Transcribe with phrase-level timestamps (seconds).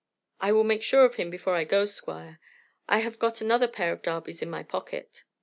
[0.39, 2.39] "I will make sure of him before I go, Squire.
[2.89, 5.25] I have got another pair of darbys in my pocket."